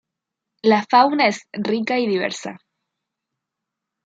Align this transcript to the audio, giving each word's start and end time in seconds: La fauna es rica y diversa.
La 0.63 0.81
fauna 0.89 1.27
es 1.27 1.43
rica 1.53 1.99
y 1.99 2.07
diversa. 2.07 2.57